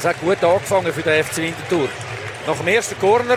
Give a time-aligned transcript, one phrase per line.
[0.00, 1.86] Es hat gut angefangen für den FC Winterthur.
[2.46, 3.36] Nach dem ersten Corner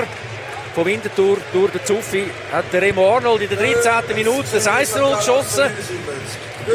[0.74, 4.16] von Winterthur durch den Zuffi hat der Remo Arnold in der 13.
[4.16, 5.70] Minute das 1 geschossen.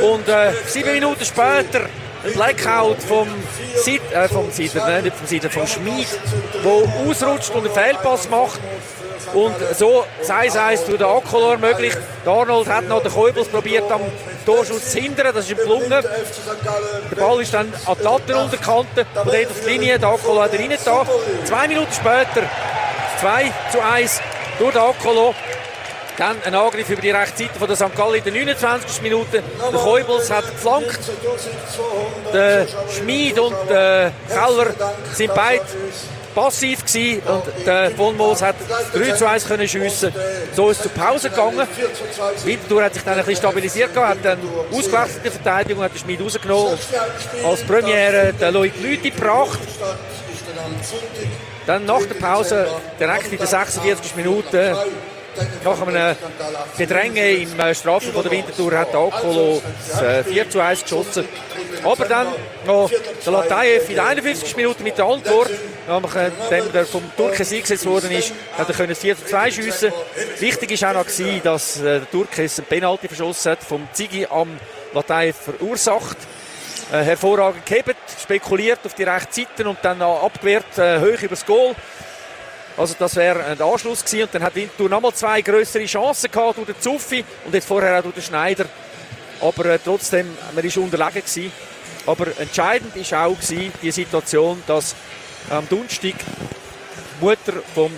[0.03, 1.88] Und äh, sieben Minuten später
[2.35, 3.29] Blackout vom,
[3.77, 6.09] Sid, äh, vom Sider, nein, nicht vom Sider, vom Schmied,
[6.64, 8.61] der ausrutscht und einen Fehlpass macht.
[9.34, 11.95] Und so sei es durch den Akkolor möglich.
[12.25, 14.01] Arnold hat noch den Käubels probiert am
[14.46, 15.91] Torschuss zu hindern, das ist ihm gelungen.
[15.91, 20.55] Der Ball ist dann an die Lattenunterkante und dort auf die Linie, der Akkolor hat
[20.55, 21.07] er rein da.
[21.45, 22.48] Zwei Minuten später
[23.20, 24.20] 2 zu 1
[24.59, 25.34] durch den Akolo.
[26.18, 27.95] Dann ein Angriff über die rechte Seite von der St.
[27.96, 29.02] Gallen in der 29.
[29.02, 29.40] Minute.
[29.72, 30.98] Der Keubels hat geflankt.
[32.32, 34.66] Der Schmid und der Keller
[35.14, 35.62] sind beide
[36.34, 38.56] passiv gewesen und der von Moos hat
[38.94, 40.12] 3 zu 1 können schiessen.
[40.54, 41.68] So ist es zur Pause gegangen.
[42.44, 44.38] Winterthur hat sich dann ein bisschen stabilisiert gehabt, hat dann
[44.72, 49.60] ausgewechselt die Verteidigung, hat den Schmid rausgenommen und als Premiere den Loic Lüthi gebracht.
[51.64, 52.66] Dann nach der Pause,
[52.98, 54.16] direkt in der 46.
[54.16, 54.77] Minute,
[55.64, 56.17] nach einem
[56.77, 59.62] Gedränge im äh, Strafen von der Wintertour hat Akolo
[60.25, 61.25] 4 äh, zu 1 geschossen.
[61.84, 62.27] Aber dann
[62.67, 62.91] noch
[63.25, 64.56] der Latayev in der 51.
[64.56, 65.50] Minute mit der Antwort,
[65.86, 69.92] nachdem der vom Turkes eingesetzt worden ist, hat er 4 zu 2 schiessen.
[70.39, 74.59] Wichtig war auch noch, dass äh, der Turkes ein Penalty verschossen hat, vom Zigi am
[74.94, 76.19] Latayev verursacht
[76.91, 81.75] äh, hervorragend gehebt, spekuliert auf die rechte Seite und dann abgewehrt äh, hoch übers Goal.
[82.79, 84.23] Also das wäre ein Anschluss gewesen.
[84.23, 87.98] Und dann hat Winterthur nochmal zwei größere Chancen gehabt durch den Zuffi und jetzt vorher
[87.98, 88.67] auch durch den Schneider.
[89.41, 91.53] Aber äh, trotzdem, man ist unterlegen gewesen.
[92.06, 94.95] Aber entscheidend ist auch gewesen, die Situation, dass
[95.51, 97.91] am Donnerstag die Mutter von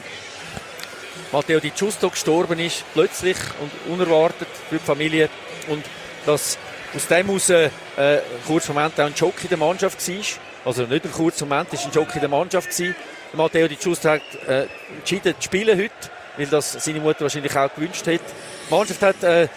[1.31, 5.29] Matteo Di Giusto gestorben ist, plötzlich und unerwartet für die Familie.
[5.69, 5.85] Und
[6.25, 6.59] dass
[6.97, 10.50] aus dem heraus äh, ein kurzer Moment auch ein Schock in der Mannschaft war.
[10.65, 12.71] Also nicht ein kurzer Moment, war ein Schock in der Mannschaft.
[12.71, 12.95] Gewesen.
[13.33, 14.67] Matteo Di Giusto hat äh,
[14.99, 15.93] entschieden zu spielen heute,
[16.37, 18.21] weil das seine Mutter wahrscheinlich auch gewünscht hat.
[18.21, 19.49] Die Mannschaft hat äh,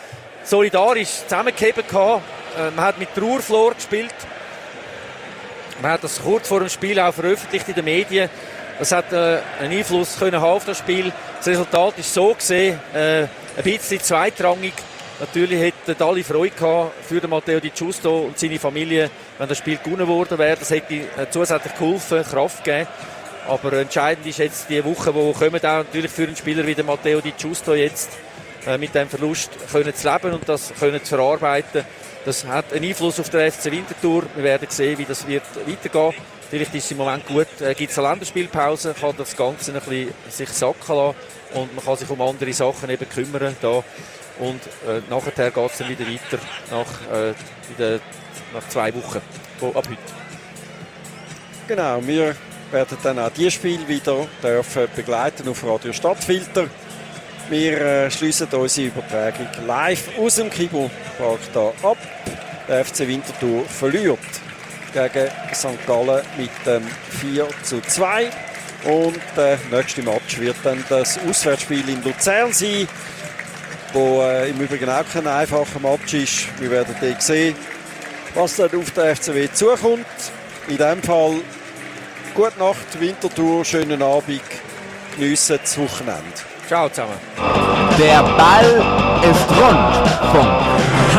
[0.43, 1.83] solidarisch zusammengegeben.
[1.89, 4.13] Äh, man hat mit Trauerflor gespielt.
[5.81, 8.29] Man hat das kurz vor dem Spiel auch veröffentlicht in den Medien.
[8.79, 11.11] Das hat äh, einen Einfluss können auf das Spiel.
[11.37, 13.29] Das Resultat ist so gesehen, äh, ein
[13.63, 14.73] bisschen zweitrangig.
[15.19, 19.59] Natürlich hätten alle Freude gehabt für den Matteo Di Giusto und seine Familie, wenn das
[19.59, 20.57] Spiel gewonnen worden wäre.
[20.57, 22.87] Das hätte äh, zusätzlich geholfen, Kraft gegeben.
[23.47, 26.83] Aber entscheidend ist jetzt die Woche, wo kommen auch natürlich für einen Spieler wie der
[26.83, 28.09] Matteo Di Giusto jetzt
[28.65, 31.85] äh, mit dem Verlust können zu leben und das können zu verarbeiten.
[32.25, 34.23] Das hat einen Einfluss auf den FC Winterthur.
[34.35, 36.13] Wir werden sehen, wie das wird weitergehen.
[36.49, 39.79] Vielleicht ist es im Moment gut, äh, gibt es eine Länderspielpause, kann das Ganze ein
[39.79, 41.15] bisschen sich sacken lassen
[41.55, 43.55] und man kann sich um andere Sachen eben kümmern.
[43.61, 43.83] Da
[44.39, 46.39] und äh, nachher geht es dann wieder weiter
[46.71, 47.33] nach, äh,
[47.69, 47.99] wieder,
[48.53, 49.21] nach zwei Wochen
[49.59, 49.97] von, ab heute.
[51.67, 52.35] Genau, wir
[52.71, 56.67] werden dann auch dieses Spiel wieder dürfen begleiten auf Radio Stadtfilter.
[57.49, 61.39] Wir äh, schließen unsere Übertragung live aus dem Kibo-Park
[61.83, 61.97] ab.
[62.67, 64.19] Der FC Winterthur verliert
[64.93, 65.85] gegen St.
[65.85, 66.83] Gallen mit dem
[67.21, 68.29] 4 zu 2.
[68.85, 72.87] Und der nächste Match wird dann das Auswärtsspiel in Luzern sein
[73.93, 76.47] wo äh, im Übrigen auch kein einfacher Match ist.
[76.59, 77.55] Wir werden dann sehen,
[78.33, 80.05] was dann auf der FCW zukommt.
[80.67, 81.35] In diesem Fall
[82.33, 84.41] gute Nacht, Wintertour, schönen Abend,
[85.15, 86.23] geniessen das Wochenende.
[86.67, 87.13] Ciao zusammen.
[87.99, 88.65] Der Ball
[89.21, 90.31] ist rund.
[90.31, 91.12] Punkt.